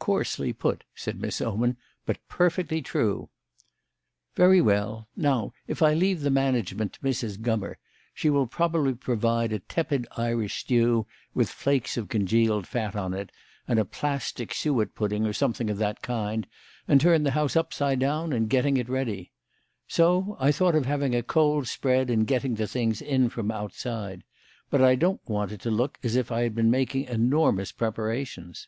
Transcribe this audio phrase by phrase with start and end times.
[0.00, 3.30] "Coarsely put," said Miss Oman, "but perfectly true."
[4.34, 5.06] "Very well.
[5.14, 7.38] Now, if I leave the management to Mrs.
[7.38, 7.76] Gummer,
[8.12, 13.30] she will probably provide a tepid Irish stew with flakes of congealed fat on it,
[13.68, 16.48] and a plastic suet pudding or something of that kind,
[16.88, 19.30] and turn the house upside down in getting it ready.
[19.86, 24.24] So I thought of having a cold spread and getting the things in from outside.
[24.70, 28.66] But I don't want it to look as if I had been making enormous preparations."